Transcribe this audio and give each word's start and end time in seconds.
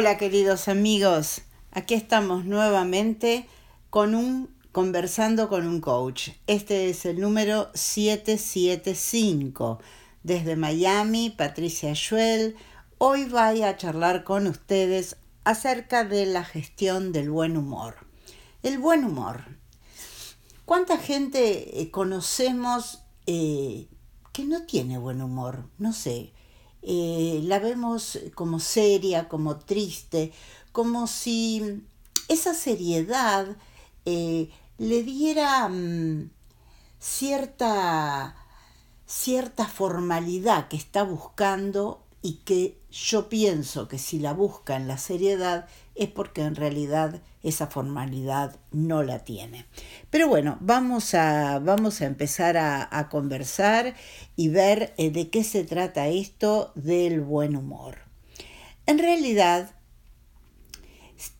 Hola 0.00 0.16
queridos 0.16 0.68
amigos, 0.68 1.42
aquí 1.72 1.92
estamos 1.92 2.46
nuevamente 2.46 3.46
con 3.90 4.14
un 4.14 4.48
conversando 4.72 5.50
con 5.50 5.66
un 5.66 5.82
coach. 5.82 6.30
Este 6.46 6.88
es 6.88 7.04
el 7.04 7.20
número 7.20 7.68
775 7.74 9.78
desde 10.22 10.56
Miami, 10.56 11.28
Patricia 11.28 11.94
Schwell. 11.94 12.56
Hoy 12.96 13.26
voy 13.26 13.62
a 13.62 13.76
charlar 13.76 14.24
con 14.24 14.46
ustedes 14.46 15.16
acerca 15.44 16.04
de 16.04 16.24
la 16.24 16.44
gestión 16.44 17.12
del 17.12 17.30
buen 17.30 17.58
humor. 17.58 17.96
El 18.62 18.78
buen 18.78 19.04
humor. 19.04 19.44
¿Cuánta 20.64 20.96
gente 20.96 21.78
eh, 21.78 21.90
conocemos 21.90 23.02
eh, 23.26 23.86
que 24.32 24.46
no 24.46 24.62
tiene 24.62 24.96
buen 24.96 25.20
humor? 25.20 25.68
No 25.76 25.92
sé, 25.92 26.32
eh, 26.82 27.40
la 27.44 27.58
vemos 27.58 28.18
como 28.34 28.58
seria, 28.60 29.28
como 29.28 29.56
triste, 29.56 30.32
como 30.72 31.06
si 31.06 31.82
esa 32.28 32.54
seriedad 32.54 33.56
eh, 34.04 34.50
le 34.78 35.02
diera 35.02 35.68
mm, 35.68 36.30
cierta, 36.98 38.36
cierta 39.06 39.66
formalidad 39.66 40.68
que 40.68 40.76
está 40.76 41.02
buscando 41.02 42.02
y 42.22 42.34
que 42.44 42.78
yo 42.90 43.28
pienso 43.28 43.88
que 43.88 43.98
si 43.98 44.18
la 44.18 44.32
busca 44.32 44.76
en 44.76 44.88
la 44.88 44.98
seriedad 44.98 45.68
es 45.94 46.08
porque 46.10 46.42
en 46.42 46.54
realidad 46.54 47.20
esa 47.42 47.66
formalidad 47.66 48.58
no 48.70 49.02
la 49.02 49.20
tiene. 49.20 49.66
Pero 50.10 50.28
bueno, 50.28 50.58
vamos 50.60 51.14
a, 51.14 51.58
vamos 51.58 52.00
a 52.00 52.06
empezar 52.06 52.56
a, 52.56 53.08
conversar 53.10 53.94
y 54.36 54.48
ver 54.48 54.94
eh, 54.96 55.10
de 55.10 55.30
qué 55.30 55.42
se 55.44 55.64
trata 55.64 56.08
esto 56.08 56.72
del 56.74 57.20
buen 57.20 57.56
humor. 57.56 57.98
En 58.86 58.98
realidad, 58.98 59.70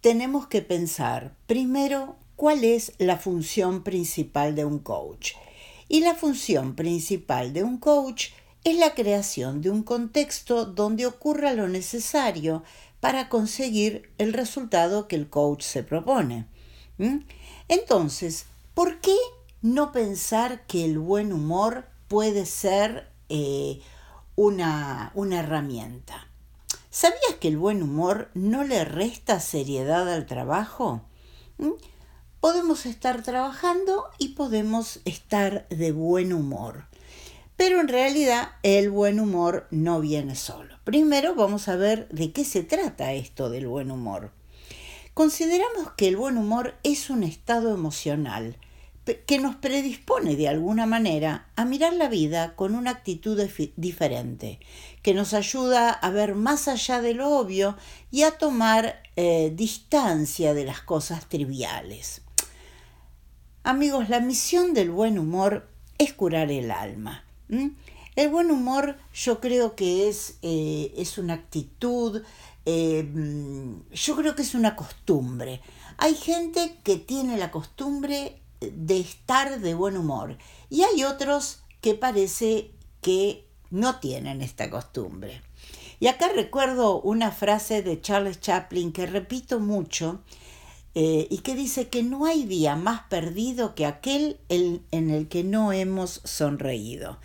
tenemos 0.01 0.47
que 0.47 0.63
pensar 0.63 1.35
primero 1.47 2.17
cuál 2.37 2.65
es 2.65 2.93
la 2.99 3.19
función 3.19 3.83
principal 3.83 4.55
de 4.55 4.65
un 4.65 4.79
coach. 4.79 5.33
Y 5.89 6.01
la 6.01 6.15
función 6.15 6.77
principal 6.77 7.53
de 7.53 7.65
un 7.65 7.77
coach 7.77 8.29
es 8.63 8.77
la 8.77 8.95
creación 8.95 9.61
de 9.63 9.71
un 9.71 9.83
contexto 9.83 10.65
donde 10.65 11.07
ocurra 11.07 11.53
lo 11.53 11.69
necesario 11.69 12.63
para 13.01 13.29
conseguir 13.29 14.13
el 14.19 14.33
resultado 14.33 15.09
que 15.09 15.17
el 15.17 15.29
coach 15.29 15.63
se 15.63 15.83
propone. 15.83 16.47
Entonces, 17.69 18.47
¿por 18.75 19.01
qué 19.01 19.17
no 19.63 19.91
pensar 19.91 20.67
que 20.67 20.85
el 20.85 20.99
buen 20.99 21.33
humor 21.33 21.87
puede 22.09 22.45
ser 22.47 23.11
eh, 23.29 23.81
una, 24.37 25.13
una 25.15 25.41
herramienta? 25.41 26.27
¿Sabías 26.91 27.37
que 27.41 27.49
el 27.49 27.57
buen 27.57 27.83
humor 27.83 28.31
no 28.35 28.65
le 28.65 28.85
resta 28.85 29.41
seriedad 29.41 30.13
al 30.13 30.27
trabajo? 30.27 31.03
Podemos 32.41 32.85
estar 32.85 33.23
trabajando 33.23 34.07
y 34.19 34.31
podemos 34.31 35.01
estar 35.05 35.69
de 35.69 35.93
buen 35.93 36.33
humor. 36.33 36.90
Pero 37.61 37.79
en 37.79 37.89
realidad 37.89 38.53
el 38.63 38.91
buen 38.91 39.21
humor 39.21 39.67
no 39.71 40.01
viene 40.01 40.35
solo. 40.35 40.79
Primero 40.83 41.35
vamos 41.35 41.69
a 41.69 41.77
ver 41.77 42.09
de 42.09 42.33
qué 42.33 42.43
se 42.43 42.63
trata 42.63 43.13
esto 43.13 43.51
del 43.51 43.67
buen 43.67 43.91
humor. 43.91 44.33
Consideramos 45.13 45.93
que 45.95 46.09
el 46.09 46.17
buen 46.17 46.39
humor 46.39 46.77
es 46.85 47.11
un 47.11 47.23
estado 47.23 47.75
emocional 47.75 48.57
que 49.27 49.39
nos 49.39 49.57
predispone 49.57 50.37
de 50.37 50.49
alguna 50.49 50.87
manera 50.87 51.51
a 51.55 51.67
mirar 51.67 51.93
la 51.93 52.09
vida 52.09 52.57
con 52.57 52.75
una 52.75 52.93
actitud 52.93 53.39
diferente, 53.77 54.59
que 55.03 55.13
nos 55.13 55.35
ayuda 55.35 55.91
a 55.91 56.09
ver 56.09 56.37
más 56.37 56.67
allá 56.67 57.03
de 57.03 57.13
lo 57.13 57.29
obvio 57.29 57.77
y 58.11 58.23
a 58.23 58.39
tomar 58.39 59.03
eh, 59.17 59.53
distancia 59.55 60.55
de 60.55 60.65
las 60.65 60.81
cosas 60.81 61.29
triviales. 61.29 62.23
Amigos, 63.65 64.09
la 64.09 64.21
misión 64.21 64.73
del 64.73 64.91
buen 64.91 65.19
humor 65.19 65.69
es 65.99 66.15
curar 66.15 66.51
el 66.51 66.71
alma. 66.71 67.27
¿Mm? 67.51 67.69
El 68.17 68.29
buen 68.31 68.51
humor 68.51 68.97
yo 69.13 69.41
creo 69.41 69.77
que 69.77 70.09
es, 70.09 70.39
eh, 70.43 70.93
es 70.97 71.19
una 71.19 71.35
actitud, 71.35 72.23
eh, 72.65 73.03
mm, 73.03 73.93
yo 73.93 74.17
creo 74.17 74.35
que 74.35 74.43
es 74.43 74.55
una 74.55 74.77
costumbre. 74.77 75.61
Hay 75.99 76.15
gente 76.15 76.77
que 76.83 76.97
tiene 76.97 77.37
la 77.37 77.51
costumbre 77.51 78.41
de 78.61 79.01
estar 79.01 79.61
de 79.61 79.75
buen 79.75 79.97
humor 79.97 80.37
y 80.71 80.83
hay 80.83 81.05
otros 81.05 81.61
que 81.81 81.95
parece 81.95 82.71
que 83.01 83.47
no 83.71 84.01
tienen 84.01 84.43
esta 84.43 84.71
costumbre. 84.71 85.43
Y 85.99 86.07
acá 86.07 86.29
recuerdo 86.35 87.01
una 87.01 87.31
frase 87.31 87.83
de 87.83 88.01
Charles 88.01 88.41
Chaplin 88.41 88.93
que 88.93 89.07
repito 89.07 89.61
mucho 89.61 90.23
eh, 90.95 91.27
y 91.31 91.39
que 91.39 91.55
dice 91.55 91.89
que 91.89 92.03
no 92.03 92.27
hay 92.27 92.45
día 92.45 92.77
más 92.77 93.03
perdido 93.09 93.75
que 93.75 93.87
aquel 93.87 94.39
en 94.49 95.11
el 95.11 95.29
que 95.29 95.45
no 95.45 95.73
hemos 95.73 96.21
sonreído. 96.25 97.19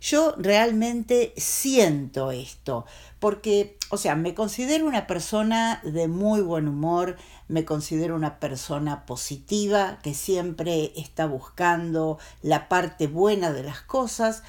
Yo 0.00 0.34
realmente 0.36 1.32
siento 1.36 2.30
esto, 2.30 2.84
porque, 3.18 3.76
o 3.90 3.96
sea, 3.96 4.14
me 4.14 4.34
considero 4.34 4.86
una 4.86 5.06
persona 5.06 5.80
de 5.84 6.06
muy 6.06 6.42
buen 6.42 6.68
humor, 6.68 7.16
me 7.48 7.64
considero 7.64 8.14
una 8.14 8.38
persona 8.38 9.06
positiva 9.06 9.98
que 10.02 10.14
siempre 10.14 10.92
está 10.96 11.26
buscando 11.26 12.18
la 12.42 12.68
parte 12.68 13.06
buena 13.06 13.52
de 13.52 13.62
las 13.62 13.80
cosas 13.80 14.42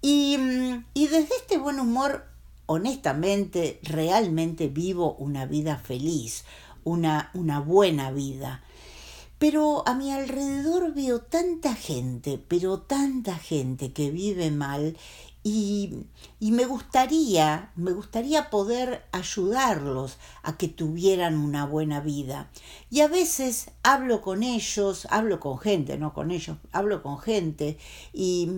y, 0.00 0.38
mm, 0.38 0.84
y 0.94 1.08
desde 1.08 1.34
este 1.36 1.58
buen 1.58 1.80
humor, 1.80 2.26
honestamente, 2.66 3.80
realmente 3.82 4.68
vivo 4.68 5.14
una 5.14 5.46
vida 5.46 5.76
feliz, 5.76 6.44
una, 6.84 7.30
una 7.34 7.60
buena 7.60 8.10
vida. 8.10 8.62
Pero 9.38 9.82
a 9.88 9.94
mi 9.94 10.12
alrededor 10.12 10.94
veo 10.94 11.20
tanta 11.20 11.74
gente, 11.74 12.38
pero 12.46 12.80
tanta 12.80 13.36
gente 13.36 13.92
que 13.92 14.10
vive 14.10 14.52
mal 14.52 14.96
y, 15.44 16.06
y, 16.38 16.52
me 16.52 16.66
gustaría, 16.66 17.72
me 17.74 17.90
gustaría 17.90 18.48
poder 18.50 19.04
ayudarlos 19.10 20.18
a 20.44 20.56
que 20.56 20.68
tuvieran 20.68 21.36
una 21.36 21.66
buena 21.66 21.98
vida. 21.98 22.48
Y 22.90 23.00
a 23.00 23.08
veces 23.08 23.72
hablo 23.82 24.20
con 24.20 24.44
ellos, 24.44 25.08
hablo 25.10 25.40
con 25.40 25.58
gente, 25.58 25.98
no 25.98 26.14
con 26.14 26.30
ellos, 26.30 26.58
hablo 26.70 27.02
con 27.02 27.18
gente 27.18 27.76
y, 28.12 28.48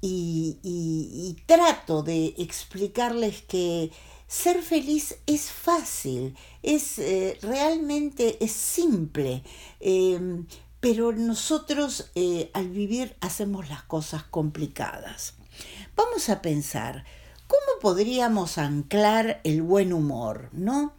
y, 0.00 0.58
y 0.62 1.36
trato 1.44 2.02
de 2.02 2.34
explicarles 2.38 3.42
que 3.42 3.90
ser 4.34 4.62
feliz 4.62 5.16
es 5.26 5.52
fácil, 5.52 6.36
es 6.64 6.98
eh, 6.98 7.38
realmente 7.40 8.44
es 8.44 8.50
simple, 8.50 9.44
em, 9.78 10.46
pero 10.80 11.12
nosotros 11.12 12.10
eh, 12.16 12.50
al 12.52 12.68
vivir 12.68 13.16
hacemos 13.20 13.68
las 13.68 13.84
cosas 13.84 14.24
complicadas. 14.24 15.34
Vamos 15.94 16.28
a 16.28 16.42
pensar, 16.42 17.04
¿cómo 17.46 17.80
podríamos 17.80 18.58
anclar 18.58 19.40
el 19.44 19.62
buen 19.62 19.92
humor? 19.92 20.48
¿No? 20.52 20.94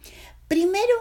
Primero, 0.48 0.94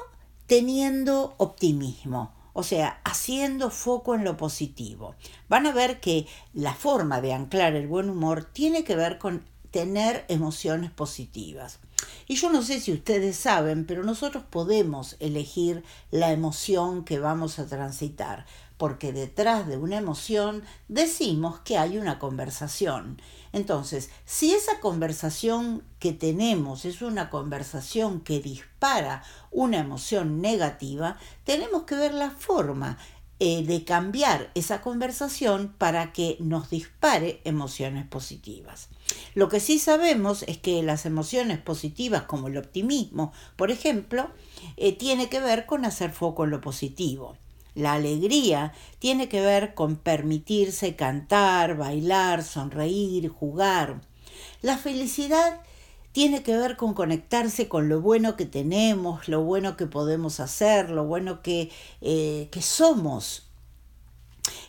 teniendo 0.45 1.35
optimismo. 1.37 2.33
O 2.51 2.63
sea, 2.63 2.99
haciendo 3.05 3.69
foco 3.69 4.13
en 4.13 4.23
lo 4.23 4.37
positivo. 4.37 5.15
Van 5.47 5.65
a 5.65 5.71
ver 5.71 5.99
que 5.99 6.27
la 6.53 6.73
forma 6.73 7.21
de 7.21 7.33
anclar 7.33 7.75
el 7.75 7.87
buen 7.87 8.09
humor 8.09 8.43
tiene 8.45 8.83
que 8.83 8.95
ver 8.95 9.19
con 9.19 9.45
tener 9.71 10.25
emociones 10.29 10.91
positivas. 10.91 11.79
Y 12.27 12.35
yo 12.35 12.49
no 12.49 12.63
sé 12.63 12.79
si 12.79 12.91
ustedes 12.91 13.35
saben, 13.35 13.85
pero 13.85 14.03
nosotros 14.03 14.43
podemos 14.49 15.15
elegir 15.19 15.83
la 16.09 16.31
emoción 16.31 17.03
que 17.03 17.19
vamos 17.19 17.59
a 17.59 17.67
transitar, 17.67 18.45
porque 18.77 19.13
detrás 19.13 19.67
de 19.67 19.77
una 19.77 19.97
emoción 19.97 20.63
decimos 20.87 21.59
que 21.59 21.77
hay 21.77 21.97
una 21.99 22.17
conversación. 22.17 23.21
Entonces, 23.53 24.09
si 24.25 24.53
esa 24.53 24.79
conversación 24.79 25.83
que 25.99 26.13
tenemos 26.13 26.83
es 26.83 27.01
una 27.01 27.29
conversación 27.29 28.21
que 28.21 28.39
dispara 28.39 29.23
una 29.51 29.77
emoción 29.77 30.41
negativa, 30.41 31.17
tenemos 31.43 31.83
que 31.83 31.95
ver 31.95 32.13
la 32.13 32.31
forma 32.31 32.97
eh, 33.39 33.63
de 33.65 33.83
cambiar 33.83 34.49
esa 34.55 34.81
conversación 34.81 35.75
para 35.77 36.13
que 36.13 36.37
nos 36.39 36.69
dispare 36.69 37.41
emociones 37.43 38.07
positivas. 38.07 38.87
Lo 39.33 39.49
que 39.49 39.59
sí 39.59 39.77
sabemos 39.77 40.43
es 40.43 40.57
que 40.57 40.81
las 40.83 41.05
emociones 41.05 41.57
positivas 41.57 42.23
como 42.23 42.47
el 42.47 42.57
optimismo, 42.57 43.33
por 43.57 43.71
ejemplo, 43.71 44.29
eh, 44.77 44.93
tiene 44.93 45.27
que 45.27 45.41
ver 45.41 45.65
con 45.65 45.83
hacer 45.83 46.11
foco 46.11 46.45
en 46.45 46.51
lo 46.51 46.61
positivo. 46.61 47.37
La 47.73 47.93
alegría 47.93 48.71
tiene 48.99 49.27
que 49.27 49.41
ver 49.41 49.73
con 49.73 49.97
permitirse 49.97 50.95
cantar, 50.95 51.75
bailar, 51.75 52.41
sonreír, 52.41 53.27
jugar. 53.27 53.99
La 54.61 54.77
felicidad 54.77 55.59
tiene 56.15 56.43
que 56.43 56.55
ver 56.55 56.77
con 56.77 56.93
conectarse 56.93 57.67
con 57.67 57.89
lo 57.89 57.99
bueno 57.99 58.37
que 58.37 58.45
tenemos, 58.45 59.27
lo 59.27 59.43
bueno 59.43 59.75
que 59.75 59.85
podemos 59.85 60.39
hacer, 60.39 60.89
lo 60.89 61.03
bueno 61.03 61.41
que, 61.41 61.69
eh, 61.99 62.47
que 62.53 62.61
somos. 62.61 63.47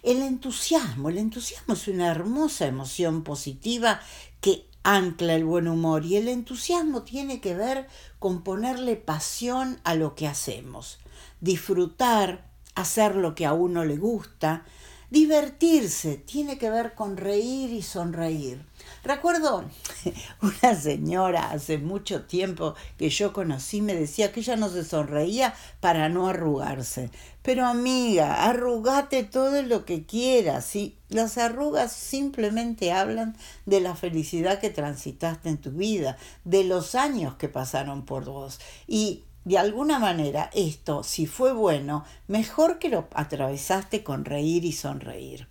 El 0.02 0.22
entusiasmo, 0.22 1.08
el 1.08 1.18
entusiasmo 1.18 1.74
es 1.74 1.86
una 1.86 2.08
hermosa 2.08 2.66
emoción 2.66 3.22
positiva 3.22 4.00
que 4.40 4.66
ancla 4.82 5.36
el 5.36 5.44
buen 5.44 5.68
humor 5.68 6.04
y 6.04 6.16
el 6.16 6.26
entusiasmo 6.26 7.04
tiene 7.04 7.40
que 7.40 7.54
ver 7.54 7.86
con 8.18 8.42
ponerle 8.42 8.96
pasión 8.96 9.78
a 9.84 9.94
lo 9.94 10.16
que 10.16 10.26
hacemos, 10.26 10.98
disfrutar, 11.40 12.44
hacer 12.74 13.14
lo 13.14 13.36
que 13.36 13.46
a 13.46 13.52
uno 13.52 13.84
le 13.84 13.98
gusta, 13.98 14.64
divertirse, 15.10 16.16
tiene 16.16 16.58
que 16.58 16.70
ver 16.70 16.94
con 16.94 17.16
reír 17.16 17.72
y 17.72 17.82
sonreír. 17.82 18.64
Recuerdo 19.04 19.64
una 20.42 20.74
señora 20.74 21.50
hace 21.50 21.78
mucho 21.78 22.24
tiempo 22.24 22.74
que 22.98 23.08
yo 23.08 23.32
conocí 23.32 23.80
me 23.80 23.94
decía 23.94 24.32
que 24.32 24.40
ella 24.40 24.56
no 24.56 24.68
se 24.68 24.84
sonreía 24.84 25.54
para 25.80 26.08
no 26.08 26.28
arrugarse. 26.28 27.10
Pero 27.42 27.66
amiga, 27.66 28.44
arrugate 28.48 29.22
todo 29.22 29.62
lo 29.62 29.84
que 29.84 30.04
quieras. 30.04 30.74
y 30.74 30.96
Las 31.08 31.38
arrugas 31.38 31.92
simplemente 31.92 32.90
hablan 32.92 33.36
de 33.66 33.80
la 33.80 33.94
felicidad 33.94 34.58
que 34.58 34.70
transitaste 34.70 35.50
en 35.50 35.58
tu 35.58 35.70
vida, 35.70 36.18
de 36.44 36.64
los 36.64 36.96
años 36.96 37.36
que 37.36 37.48
pasaron 37.48 38.04
por 38.04 38.24
vos. 38.24 38.58
Y 38.88 39.22
de 39.46 39.58
alguna 39.58 40.00
manera 40.00 40.50
esto, 40.54 41.04
si 41.04 41.24
fue 41.24 41.52
bueno, 41.52 42.04
mejor 42.26 42.80
que 42.80 42.88
lo 42.88 43.06
atravesaste 43.14 44.02
con 44.02 44.24
reír 44.24 44.64
y 44.64 44.72
sonreír. 44.72 45.46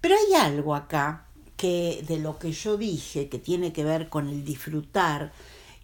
Pero 0.00 0.16
hay 0.16 0.34
algo 0.34 0.74
acá 0.74 1.24
que 1.56 2.04
de 2.08 2.18
lo 2.18 2.40
que 2.40 2.50
yo 2.50 2.76
dije, 2.76 3.28
que 3.28 3.38
tiene 3.38 3.72
que 3.72 3.84
ver 3.84 4.08
con 4.08 4.28
el 4.28 4.44
disfrutar, 4.44 5.32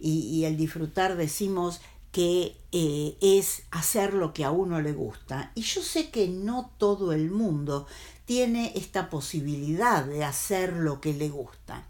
y, 0.01 0.45
el 0.45 0.56
disfrutar 0.56 1.17
decimos 1.17 1.81
que 2.11 2.56
eh, 2.73 3.17
es 3.21 3.62
hacer 3.71 4.15
lo 4.15 4.35
que 4.35 4.45
a 4.45 4.51
uno 4.51 4.81
le 4.81 4.93
gusta. 4.93 5.53
Y 5.55 5.62
yo 5.62 5.81
sé 5.81 6.11
que 6.11 6.27
no 6.27 6.73
todo 6.77 7.12
el 7.12 7.31
mundo 7.31 7.87
tiene 8.25 8.73
esta 8.75 9.09
posibilidad 9.11 10.05
de 10.05 10.25
hacer 10.25 10.73
lo 10.73 11.01
que 11.01 11.15
le 11.15 11.29
gusta. 11.29 11.87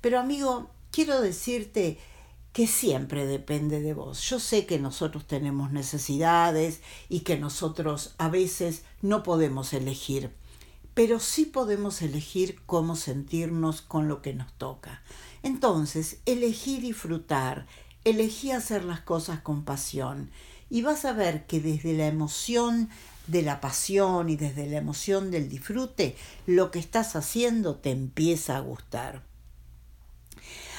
Pero 0.00 0.20
amigo, 0.20 0.70
quiero 0.92 1.20
decirte 1.20 1.98
que 2.52 2.66
siempre 2.66 3.26
depende 3.26 3.80
de 3.80 3.94
vos. 3.94 4.20
Yo 4.22 4.40
sé 4.40 4.66
que 4.66 4.78
nosotros 4.78 5.26
tenemos 5.26 5.72
necesidades 5.72 6.80
y 7.08 7.20
que 7.20 7.38
nosotros 7.38 8.14
a 8.18 8.28
veces 8.28 8.82
no 9.02 9.22
podemos 9.22 9.72
elegir 9.72 10.32
pero 10.98 11.20
sí 11.20 11.44
podemos 11.44 12.02
elegir 12.02 12.60
cómo 12.66 12.96
sentirnos 12.96 13.82
con 13.82 14.08
lo 14.08 14.20
que 14.20 14.34
nos 14.34 14.52
toca. 14.54 15.00
Entonces, 15.44 16.18
elegí 16.26 16.80
disfrutar, 16.80 17.68
elegí 18.02 18.50
hacer 18.50 18.84
las 18.84 18.98
cosas 19.02 19.38
con 19.38 19.64
pasión 19.64 20.28
y 20.68 20.82
vas 20.82 21.04
a 21.04 21.12
ver 21.12 21.46
que 21.46 21.60
desde 21.60 21.92
la 21.92 22.08
emoción 22.08 22.88
de 23.28 23.42
la 23.42 23.60
pasión 23.60 24.28
y 24.28 24.34
desde 24.34 24.66
la 24.66 24.78
emoción 24.78 25.30
del 25.30 25.48
disfrute, 25.48 26.16
lo 26.46 26.72
que 26.72 26.80
estás 26.80 27.14
haciendo 27.14 27.76
te 27.76 27.92
empieza 27.92 28.56
a 28.56 28.60
gustar. 28.60 29.27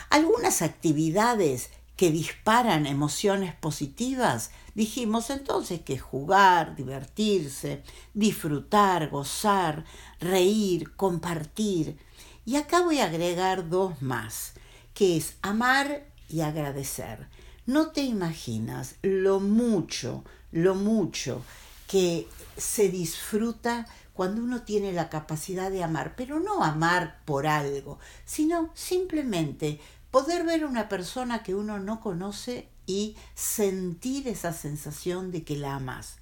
Algunas 0.09 0.61
actividades 0.61 1.69
que 1.95 2.11
disparan 2.11 2.85
emociones 2.85 3.53
positivas, 3.53 4.51
dijimos 4.73 5.29
entonces 5.29 5.81
que 5.81 5.99
jugar, 5.99 6.75
divertirse, 6.75 7.83
disfrutar, 8.13 9.09
gozar, 9.09 9.83
reír, 10.19 10.95
compartir. 10.95 11.97
Y 12.45 12.55
acá 12.55 12.81
voy 12.81 12.99
a 12.99 13.05
agregar 13.05 13.69
dos 13.69 14.01
más, 14.01 14.53
que 14.93 15.17
es 15.17 15.35
amar 15.41 16.05
y 16.29 16.41
agradecer. 16.41 17.27
No 17.65 17.91
te 17.91 18.01
imaginas 18.01 18.95
lo 19.01 19.39
mucho, 19.39 20.23
lo 20.51 20.75
mucho 20.75 21.43
que 21.87 22.27
se 22.55 22.89
disfruta 22.89 23.87
cuando 24.13 24.41
uno 24.41 24.63
tiene 24.63 24.91
la 24.91 25.09
capacidad 25.09 25.71
de 25.71 25.83
amar, 25.83 26.13
pero 26.15 26.39
no 26.39 26.63
amar 26.63 27.19
por 27.25 27.47
algo, 27.47 27.99
sino 28.25 28.69
simplemente 28.73 29.79
poder 30.11 30.43
ver 30.43 30.63
a 30.63 30.67
una 30.67 30.89
persona 30.89 31.43
que 31.43 31.55
uno 31.55 31.79
no 31.79 31.99
conoce 31.99 32.69
y 32.85 33.15
sentir 33.35 34.27
esa 34.27 34.53
sensación 34.53 35.31
de 35.31 35.43
que 35.43 35.55
la 35.55 35.75
amas. 35.75 36.17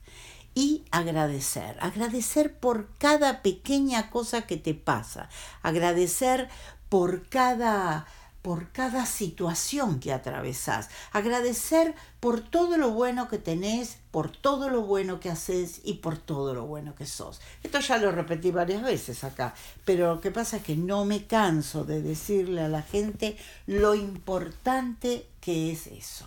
Y 0.53 0.85
agradecer, 0.91 1.77
agradecer 1.81 2.57
por 2.59 2.89
cada 2.97 3.41
pequeña 3.43 4.09
cosa 4.09 4.47
que 4.47 4.57
te 4.57 4.73
pasa, 4.73 5.29
agradecer 5.61 6.49
por 6.89 7.29
cada 7.29 8.07
por 8.47 8.71
cada 8.71 9.05
situación 9.05 9.99
que 9.99 10.13
atravesás, 10.13 10.87
agradecer 11.11 11.93
por 12.21 12.39
todo 12.39 12.77
lo 12.77 12.91
bueno 12.91 13.27
que 13.27 13.39
tenés, 13.39 13.97
por 14.09 14.31
todo 14.31 14.69
lo 14.69 14.83
bueno 14.83 15.19
que 15.19 15.29
haces 15.29 15.81
y 15.83 15.95
por 15.95 16.17
todo 16.17 16.53
lo 16.53 16.65
bueno 16.65 16.95
que 16.95 17.05
sos. 17.05 17.41
Esto 17.61 17.81
ya 17.81 17.97
lo 17.97 18.09
repetí 18.09 18.51
varias 18.51 18.83
veces 18.83 19.25
acá, 19.25 19.53
pero 19.83 20.15
lo 20.15 20.21
que 20.21 20.31
pasa 20.31 20.55
es 20.55 20.63
que 20.63 20.77
no 20.77 21.03
me 21.03 21.27
canso 21.27 21.83
de 21.83 22.01
decirle 22.01 22.61
a 22.61 22.69
la 22.69 22.83
gente 22.83 23.35
lo 23.65 23.95
importante 23.95 25.27
que 25.41 25.73
es 25.73 25.87
eso. 25.87 26.25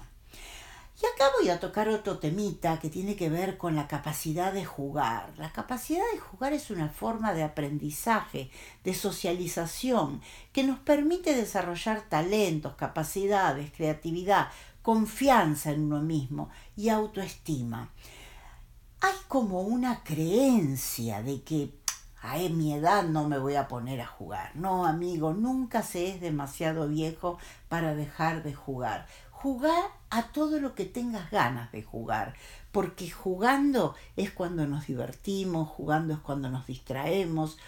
Y 1.02 1.06
acá 1.06 1.30
voy 1.38 1.48
a 1.48 1.58
tocar 1.58 1.88
otro 1.88 2.18
temita 2.18 2.78
que 2.78 2.90
tiene 2.90 3.16
que 3.16 3.30
ver 3.30 3.56
con 3.56 3.74
la 3.74 3.88
capacidad 3.88 4.52
de 4.52 4.66
jugar. 4.66 5.32
La 5.38 5.50
capacidad 5.50 6.04
de 6.12 6.18
jugar 6.18 6.52
es 6.52 6.70
una 6.70 6.90
forma 6.90 7.32
de 7.32 7.42
aprendizaje, 7.42 8.50
de 8.84 8.92
socialización, 8.92 10.20
que 10.52 10.62
nos 10.62 10.78
permite 10.78 11.34
desarrollar 11.34 12.02
talentos, 12.02 12.74
capacidades, 12.74 13.72
creatividad, 13.72 14.48
confianza 14.82 15.70
en 15.70 15.84
uno 15.84 16.02
mismo 16.02 16.50
y 16.76 16.90
autoestima. 16.90 17.90
Hay 19.00 19.16
como 19.26 19.62
una 19.62 20.04
creencia 20.04 21.22
de 21.22 21.42
que 21.42 21.80
a 22.20 22.36
mi 22.36 22.74
edad 22.74 23.04
no 23.04 23.26
me 23.26 23.38
voy 23.38 23.54
a 23.54 23.68
poner 23.68 24.02
a 24.02 24.06
jugar. 24.06 24.54
No, 24.54 24.84
amigo, 24.84 25.32
nunca 25.32 25.82
se 25.82 26.10
es 26.10 26.20
demasiado 26.20 26.86
viejo 26.88 27.38
para 27.70 27.94
dejar 27.94 28.42
de 28.42 28.52
jugar 28.52 29.06
jugar 29.40 29.84
a 30.10 30.24
todo 30.32 30.60
lo 30.60 30.74
que 30.74 30.84
tengas 30.84 31.30
ganas 31.30 31.70
de 31.72 31.82
jugar, 31.82 32.34
porque 32.72 33.08
jugando 33.10 33.94
es 34.16 34.30
cuando 34.32 34.66
nos 34.66 34.88
divertimos, 34.88 35.68
jugando 35.68 36.14
es 36.14 36.20
cuando 36.20 36.50
nos 36.50 36.66
distraemos. 36.66 37.58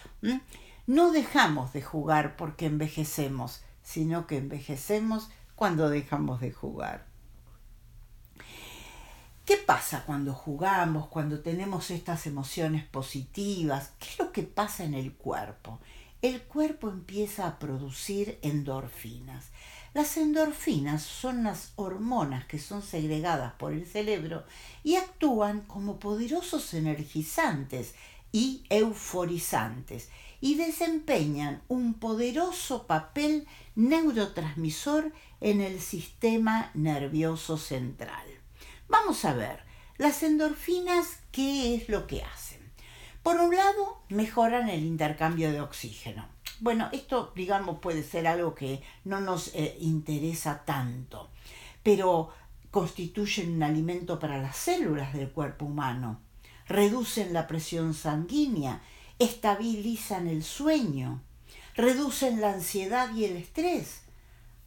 No 0.85 1.11
dejamos 1.11 1.71
de 1.73 1.81
jugar 1.81 2.35
porque 2.35 2.65
envejecemos, 2.65 3.63
sino 3.81 4.27
que 4.27 4.37
envejecemos 4.37 5.29
cuando 5.55 5.89
dejamos 5.89 6.41
de 6.41 6.51
jugar. 6.51 7.05
¿Qué 9.45 9.57
pasa 9.57 10.03
cuando 10.05 10.33
jugamos, 10.33 11.07
cuando 11.07 11.41
tenemos 11.41 11.91
estas 11.91 12.27
emociones 12.27 12.85
positivas? 12.85 13.91
¿Qué 13.99 14.09
es 14.09 14.19
lo 14.19 14.31
que 14.31 14.43
pasa 14.43 14.85
en 14.85 14.93
el 14.93 15.13
cuerpo? 15.13 15.79
El 16.21 16.41
cuerpo 16.43 16.89
empieza 16.89 17.45
a 17.45 17.59
producir 17.59 18.39
endorfinas. 18.41 19.47
Las 19.93 20.17
endorfinas 20.17 21.03
son 21.03 21.43
las 21.43 21.73
hormonas 21.75 22.45
que 22.45 22.57
son 22.57 22.81
segregadas 22.81 23.53
por 23.53 23.73
el 23.73 23.85
cerebro 23.85 24.43
y 24.83 24.95
actúan 24.95 25.61
como 25.61 25.99
poderosos 25.99 26.73
energizantes 26.73 27.93
y 28.31 28.63
euforizantes 28.71 30.09
y 30.41 30.55
desempeñan 30.55 31.61
un 31.67 31.93
poderoso 31.93 32.87
papel 32.87 33.47
neurotransmisor 33.75 35.13
en 35.41 35.61
el 35.61 35.79
sistema 35.79 36.71
nervioso 36.73 37.57
central. 37.57 38.25
Vamos 38.89 39.23
a 39.25 39.33
ver, 39.33 39.63
las 39.97 40.23
endorfinas, 40.23 41.19
¿qué 41.31 41.75
es 41.75 41.87
lo 41.87 42.07
que 42.07 42.23
hacen? 42.23 42.59
Por 43.21 43.35
un 43.39 43.55
lado, 43.55 44.01
mejoran 44.09 44.69
el 44.69 44.83
intercambio 44.83 45.51
de 45.51 45.61
oxígeno. 45.61 46.32
Bueno, 46.63 46.87
esto, 46.93 47.33
digamos, 47.35 47.79
puede 47.79 48.03
ser 48.03 48.25
algo 48.25 48.55
que 48.55 48.81
no 49.03 49.19
nos 49.19 49.49
eh, 49.53 49.75
interesa 49.81 50.63
tanto, 50.63 51.29
pero 51.83 52.29
constituyen 52.71 53.55
un 53.55 53.63
alimento 53.63 54.17
para 54.17 54.41
las 54.41 54.55
células 54.55 55.11
del 55.11 55.29
cuerpo 55.29 55.65
humano, 55.65 56.21
reducen 56.65 57.33
la 57.33 57.47
presión 57.47 57.93
sanguínea, 57.93 58.81
estabilizan 59.19 60.29
el 60.29 60.41
sueño, 60.41 61.21
reducen 61.75 62.39
la 62.39 62.53
ansiedad 62.53 63.13
y 63.13 63.25
el 63.25 63.35
estrés. 63.35 64.03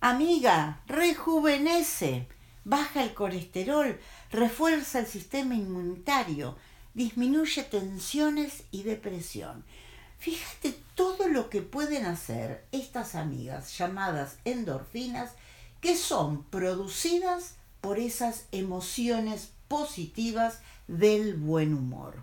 Amiga, 0.01 0.83
rejuvenece, 0.87 2.29
baja 2.65 3.05
el 3.05 3.15
colesterol, 3.15 3.99
refuerza 4.31 4.99
el 4.99 5.07
sistema 5.07 5.55
inmunitario, 5.55 6.59
disminuye 6.93 7.63
tensiones 7.63 8.65
y 8.71 8.83
depresión. 8.83 9.65
Fíjate 10.19 10.75
todo 10.95 11.29
lo 11.29 11.51
que 11.51 11.63
pueden 11.63 12.07
hacer 12.07 12.65
estas 12.73 13.15
amigas 13.15 13.77
llamadas 13.77 14.39
endorfinas 14.45 15.33
que 15.81 15.97
son 15.97 16.45
producidas 16.45 17.55
por 17.81 17.99
esas 17.99 18.47
emociones 18.53 19.51
positivas 19.69 20.61
del 20.89 21.35
buen 21.35 21.75
humor. 21.75 22.23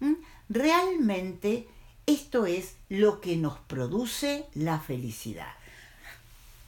¿Mm? 0.00 0.14
Realmente 0.48 1.68
esto 2.06 2.46
es 2.46 2.76
lo 2.88 3.20
que 3.20 3.36
nos 3.36 3.58
produce 3.60 4.46
la 4.54 4.80
felicidad. 4.80 5.52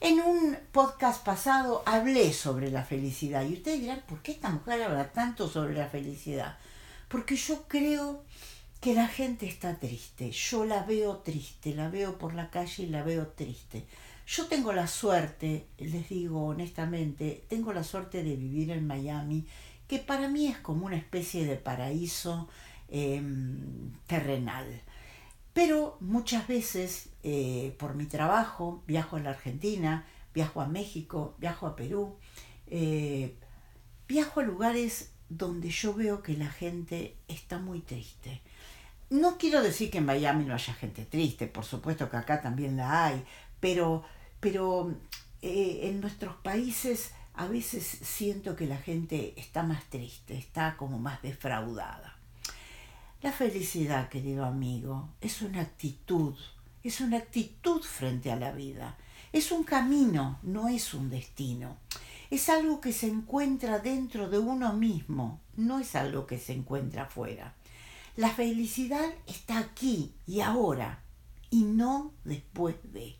En 0.00 0.20
un 0.20 0.56
podcast 0.72 1.24
pasado 1.24 1.82
hablé 1.86 2.32
sobre 2.32 2.70
la 2.70 2.84
felicidad 2.84 3.44
y 3.44 3.54
ustedes 3.54 3.80
dirán, 3.80 4.02
¿por 4.06 4.20
qué 4.22 4.32
esta 4.32 4.50
mujer 4.50 4.82
habla 4.82 5.10
tanto 5.12 5.48
sobre 5.48 5.74
la 5.74 5.88
felicidad? 5.88 6.58
Porque 7.08 7.36
yo 7.36 7.64
creo 7.66 8.22
que 8.80 8.94
la 8.94 9.08
gente 9.08 9.46
está 9.46 9.78
triste. 9.78 10.30
Yo 10.30 10.64
la 10.64 10.82
veo 10.82 11.18
triste, 11.18 11.74
la 11.74 11.88
veo 11.88 12.18
por 12.18 12.34
la 12.34 12.50
calle 12.50 12.84
y 12.84 12.86
la 12.86 13.02
veo 13.02 13.28
triste. 13.28 13.84
Yo 14.26 14.46
tengo 14.46 14.72
la 14.72 14.86
suerte, 14.86 15.66
les 15.78 16.08
digo 16.08 16.46
honestamente, 16.46 17.44
tengo 17.48 17.72
la 17.72 17.84
suerte 17.84 18.24
de 18.24 18.34
vivir 18.36 18.70
en 18.72 18.86
Miami, 18.86 19.46
que 19.86 19.98
para 20.00 20.28
mí 20.28 20.48
es 20.48 20.58
como 20.58 20.86
una 20.86 20.96
especie 20.96 21.44
de 21.46 21.56
paraíso 21.56 22.48
em, 22.88 23.92
terrenal. 24.06 24.82
Pero 25.52 25.96
muchas 26.00 26.48
veces 26.48 27.08
eh, 27.22 27.74
por 27.78 27.94
mi 27.94 28.06
trabajo 28.06 28.82
viajo 28.86 29.16
a 29.16 29.20
la 29.20 29.30
Argentina, 29.30 30.04
viajo 30.34 30.60
a 30.60 30.66
México, 30.66 31.34
viajo 31.38 31.66
a 31.66 31.76
Perú, 31.76 32.16
eh, 32.66 33.36
viajo 34.08 34.40
a 34.40 34.42
lugares 34.42 35.12
donde 35.28 35.70
yo 35.70 35.94
veo 35.94 36.22
que 36.22 36.36
la 36.36 36.50
gente 36.50 37.16
está 37.28 37.58
muy 37.58 37.80
triste. 37.80 38.42
No 39.10 39.38
quiero 39.38 39.62
decir 39.62 39.90
que 39.90 39.98
en 39.98 40.06
Miami 40.06 40.44
no 40.44 40.54
haya 40.54 40.74
gente 40.74 41.04
triste, 41.04 41.46
por 41.46 41.64
supuesto 41.64 42.10
que 42.10 42.16
acá 42.16 42.40
también 42.40 42.76
la 42.76 43.06
hay, 43.06 43.24
pero 43.60 44.04
pero 44.40 44.94
eh, 45.42 45.80
en 45.84 46.00
nuestros 46.00 46.36
países 46.36 47.12
a 47.34 47.46
veces 47.46 47.84
siento 47.84 48.56
que 48.56 48.66
la 48.66 48.76
gente 48.76 49.34
está 49.36 49.62
más 49.62 49.84
triste, 49.84 50.36
está 50.36 50.76
como 50.76 50.98
más 50.98 51.20
defraudada. 51.22 52.16
La 53.22 53.32
felicidad, 53.32 54.08
querido 54.08 54.44
amigo, 54.44 55.08
es 55.20 55.42
una 55.42 55.62
actitud, 55.62 56.34
es 56.84 57.00
una 57.00 57.18
actitud 57.18 57.82
frente 57.82 58.30
a 58.30 58.36
la 58.36 58.52
vida, 58.52 58.96
es 59.32 59.50
un 59.50 59.64
camino, 59.64 60.38
no 60.42 60.68
es 60.68 60.94
un 60.94 61.10
destino. 61.10 61.76
Es 62.30 62.48
algo 62.48 62.80
que 62.80 62.92
se 62.92 63.06
encuentra 63.06 63.78
dentro 63.78 64.28
de 64.28 64.38
uno 64.38 64.72
mismo, 64.72 65.40
no 65.56 65.78
es 65.78 65.94
algo 65.94 66.26
que 66.26 66.38
se 66.38 66.52
encuentra 66.52 67.04
afuera. 67.04 67.54
La 68.16 68.30
felicidad 68.30 69.12
está 69.26 69.58
aquí 69.58 70.14
y 70.26 70.40
ahora, 70.40 71.02
y 71.50 71.64
no 71.64 72.14
después 72.24 72.76
de. 72.92 73.16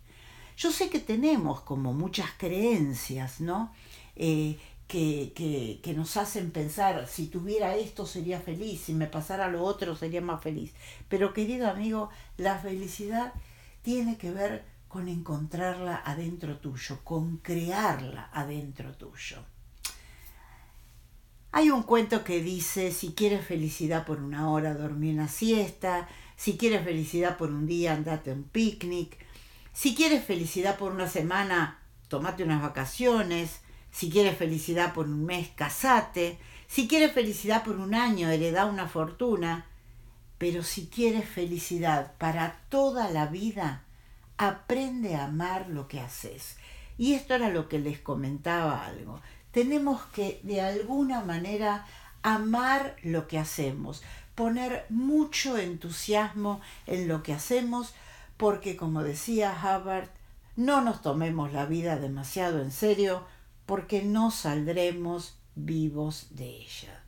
Yo 0.56 0.72
sé 0.72 0.88
que 0.88 1.00
tenemos 1.00 1.60
como 1.60 1.92
muchas 1.92 2.30
creencias, 2.38 3.42
¿no? 3.42 3.74
Eh, 4.14 4.58
que, 4.86 5.32
que, 5.34 5.80
que, 5.82 5.92
nos 5.92 6.16
hacen 6.16 6.50
pensar, 6.50 7.06
si 7.08 7.26
tuviera 7.26 7.76
esto 7.76 8.06
sería 8.06 8.40
feliz, 8.40 8.80
si 8.82 8.94
me 8.94 9.06
pasara 9.06 9.48
lo 9.48 9.64
otro 9.64 9.96
sería 9.96 10.22
más 10.22 10.42
feliz. 10.42 10.72
Pero 11.08 11.34
querido 11.34 11.68
amigo, 11.68 12.08
la 12.38 12.58
felicidad 12.58 13.34
tiene 13.82 14.16
que 14.16 14.30
ver 14.30 14.64
con 14.88 15.08
encontrarla 15.08 16.00
adentro 16.04 16.58
tuyo, 16.58 17.00
con 17.04 17.36
crearla 17.38 18.30
adentro 18.32 18.94
tuyo. 18.94 19.44
Hay 21.56 21.70
un 21.70 21.84
cuento 21.84 22.22
que 22.22 22.42
dice, 22.42 22.92
si 22.92 23.14
quieres 23.14 23.46
felicidad 23.46 24.04
por 24.04 24.20
una 24.20 24.50
hora, 24.50 24.74
dormí 24.74 25.10
una 25.10 25.26
siesta, 25.26 26.06
si 26.36 26.58
quieres 26.58 26.84
felicidad 26.84 27.38
por 27.38 27.48
un 27.48 27.66
día, 27.66 27.94
andate 27.94 28.30
un 28.30 28.42
picnic, 28.42 29.16
si 29.72 29.94
quieres 29.94 30.22
felicidad 30.22 30.76
por 30.76 30.92
una 30.92 31.08
semana, 31.08 31.78
tomate 32.08 32.44
unas 32.44 32.60
vacaciones. 32.60 33.60
Si 33.90 34.10
quieres 34.10 34.36
felicidad 34.36 34.92
por 34.92 35.06
un 35.06 35.24
mes, 35.24 35.48
casate. 35.48 36.36
Si 36.66 36.88
quieres 36.88 37.12
felicidad 37.12 37.64
por 37.64 37.76
un 37.76 37.94
año, 37.94 38.28
hereda 38.28 38.66
una 38.66 38.86
fortuna. 38.86 39.64
Pero 40.36 40.62
si 40.62 40.88
quieres 40.88 41.26
felicidad 41.26 42.12
para 42.18 42.60
toda 42.68 43.08
la 43.08 43.28
vida, 43.28 43.82
aprende 44.36 45.14
a 45.14 45.24
amar 45.24 45.70
lo 45.70 45.88
que 45.88 46.00
haces. 46.00 46.58
Y 46.98 47.14
esto 47.14 47.34
era 47.34 47.48
lo 47.48 47.66
que 47.66 47.78
les 47.78 47.98
comentaba 47.98 48.84
algo. 48.84 49.22
Tenemos 49.56 50.02
que 50.12 50.38
de 50.42 50.60
alguna 50.60 51.22
manera 51.22 51.86
amar 52.20 52.94
lo 53.02 53.26
que 53.26 53.38
hacemos, 53.38 54.02
poner 54.34 54.84
mucho 54.90 55.56
entusiasmo 55.56 56.60
en 56.86 57.08
lo 57.08 57.22
que 57.22 57.32
hacemos, 57.32 57.94
porque 58.36 58.76
como 58.76 59.02
decía 59.02 59.56
Hubbard, 59.58 60.10
no 60.56 60.82
nos 60.82 61.00
tomemos 61.00 61.54
la 61.54 61.64
vida 61.64 61.96
demasiado 61.96 62.60
en 62.60 62.70
serio 62.70 63.24
porque 63.64 64.02
no 64.02 64.30
saldremos 64.30 65.38
vivos 65.54 66.26
de 66.32 66.48
ella. 66.50 67.02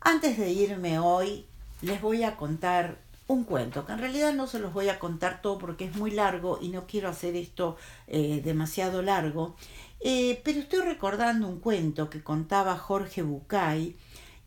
Antes 0.00 0.38
de 0.38 0.50
irme 0.50 0.98
hoy, 0.98 1.46
les 1.80 2.02
voy 2.02 2.24
a 2.24 2.34
contar 2.34 2.98
un 3.28 3.44
cuento, 3.44 3.84
que 3.86 3.92
en 3.92 3.98
realidad 3.98 4.32
no 4.34 4.46
se 4.46 4.60
los 4.60 4.72
voy 4.72 4.88
a 4.88 4.98
contar 4.98 5.42
todo 5.42 5.58
porque 5.58 5.84
es 5.84 5.96
muy 5.96 6.12
largo 6.12 6.58
y 6.60 6.68
no 6.68 6.86
quiero 6.86 7.08
hacer 7.08 7.34
esto 7.34 7.76
eh, 8.06 8.40
demasiado 8.44 9.02
largo, 9.02 9.56
eh, 10.00 10.40
pero 10.44 10.60
estoy 10.60 10.80
recordando 10.80 11.48
un 11.48 11.60
cuento 11.60 12.10
que 12.10 12.22
contaba 12.22 12.76
Jorge 12.76 13.22
Bucay 13.22 13.96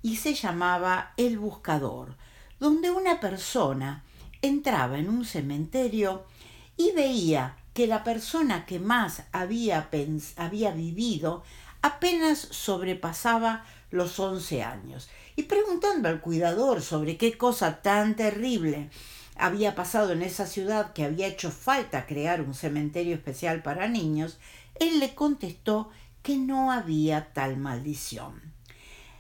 y 0.02 0.16
se 0.16 0.34
llamaba 0.34 1.14
El 1.18 1.40
Buscador, 1.40 2.16
donde 2.60 2.92
una 2.92 3.20
persona 3.20 4.04
entraba 4.42 4.98
en 4.98 5.10
un 5.10 5.26
cementerio 5.26 6.26
y 6.78 6.92
veía 6.92 7.58
que 7.74 7.88
la 7.88 8.04
persona 8.04 8.66
que 8.66 8.80
más 8.80 9.24
había, 9.32 9.90
había 10.38 10.72
vivido 10.72 11.44
apenas 11.82 12.40
sobrepasaba 12.40 13.66
los 13.92 14.20
once 14.20 14.64
años. 14.64 15.10
Y 15.36 15.44
preguntando 15.44 16.10
al 16.10 16.22
cuidador 16.22 16.82
sobre 16.82 17.18
qué 17.18 17.38
cosa 17.38 17.82
tan 17.82 18.16
terrible 18.16 18.90
había 19.36 19.74
pasado 19.74 20.12
en 20.12 20.22
esa 20.22 20.46
ciudad 20.46 20.92
que 20.92 21.06
había 21.06 21.28
hecho 21.28 21.50
falta 21.50 22.06
crear 22.06 22.42
un 22.42 22.54
cementerio 22.54 23.16
especial 23.16 23.64
para 23.64 23.88
niños, 23.88 24.38
él 24.80 25.00
le 25.00 25.16
contestó 25.16 25.90
que 26.22 26.38
no 26.38 26.72
había 26.72 27.34
tal 27.34 27.58
maldición. 27.58 28.42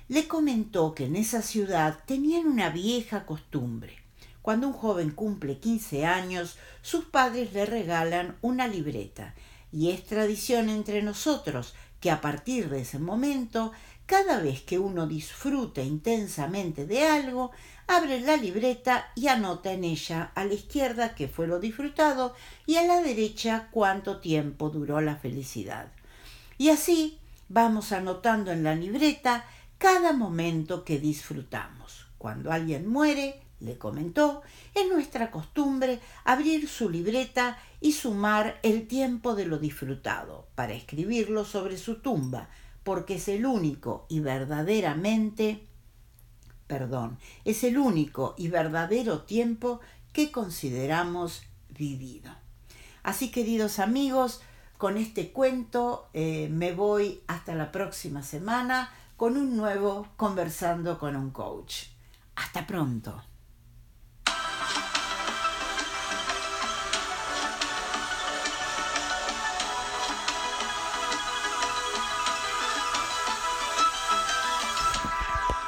Le 0.08 0.28
comentó 0.28 0.96
que 0.96 1.06
en 1.06 1.16
esa 1.16 1.42
ciudad 1.42 2.00
tenían 2.06 2.48
una 2.48 2.70
vieja 2.70 3.26
costumbre 3.26 4.00
cuando 4.42 4.68
un 4.68 4.74
joven 4.74 5.12
cumple 5.12 5.60
15 5.60 6.06
años, 6.06 6.58
sus 6.82 7.06
padres 7.06 7.54
le 7.54 7.66
regalan 7.66 8.38
una 8.42 8.68
libreta 8.68 9.36
y 9.72 9.92
es 9.92 10.06
tradición 10.06 10.70
entre 10.70 11.04
nosotros 11.04 11.76
que 12.00 12.10
a 12.10 12.20
partir 12.20 12.70
de 12.70 12.82
ese 12.82 12.98
momento, 12.98 13.74
cada 14.06 14.40
vez 14.40 14.62
que 14.62 14.80
uno 14.80 15.06
disfrute 15.06 15.84
intensamente 15.84 16.88
de 16.88 17.06
algo, 17.06 17.52
abre 17.90 18.22
la 18.22 18.38
libreta 18.38 19.12
y 19.16 19.30
anota 19.30 19.74
en 19.74 19.84
ella 19.84 20.32
a 20.36 20.46
la 20.46 20.54
izquierda 20.54 21.16
qué 21.16 21.28
fue 21.28 21.48
lo 21.48 21.60
disfrutado 21.60 22.36
y 22.68 22.76
a 22.76 22.86
la 22.86 23.02
derecha 23.02 23.70
cuánto 23.72 24.20
tiempo 24.20 24.70
duró 24.70 25.02
la 25.02 25.16
felicidad. 25.16 25.92
Y 26.60 26.70
así 26.70 27.18
vamos 27.48 27.92
anotando 27.92 28.52
en 28.52 28.64
la 28.64 28.76
libreta 28.76 29.44
cada 29.80 30.14
momento 30.14 30.86
que 30.86 31.00
disfrutamos. 31.00 32.06
Cuando 32.20 32.52
alguien 32.52 32.88
muere, 32.88 33.42
le 33.60 33.80
comentó, 33.80 34.44
es 34.76 34.88
nuestra 34.88 35.32
costumbre 35.32 36.00
abrir 36.26 36.70
su 36.70 36.92
libreta 36.92 37.58
y 37.82 37.94
sumar 37.94 38.60
el 38.62 38.88
tiempo 38.88 39.34
de 39.34 39.46
lo 39.46 39.58
disfrutado 39.58 40.48
para 40.54 40.74
escribirlo 40.74 41.44
sobre 41.44 41.76
su 41.76 41.96
tumba, 41.96 42.50
porque 42.84 43.16
es 43.16 43.28
el 43.30 43.48
único 43.48 44.06
y 44.10 44.20
verdaderamente, 44.20 45.69
perdón, 46.70 47.18
es 47.46 47.64
el 47.64 47.80
único 47.80 48.36
y 48.38 48.48
verdadero 48.48 49.24
tiempo 49.24 49.82
que 50.14 50.32
consideramos 50.32 51.42
vivido. 51.68 52.32
Así, 53.02 53.32
queridos 53.32 53.80
amigos, 53.80 54.42
con 54.78 54.96
este 54.98 55.32
cuento 55.32 56.08
eh, 56.14 56.48
me 56.52 56.72
voy 56.72 57.22
hasta 57.26 57.56
la 57.56 57.72
próxima 57.72 58.22
semana 58.22 58.94
con 59.18 59.36
un 59.36 59.58
nuevo 59.58 60.08
Conversando 60.16 61.00
con 61.00 61.16
un 61.16 61.32
coach. 61.32 61.88
Hasta 62.36 62.68
pronto. 62.68 63.20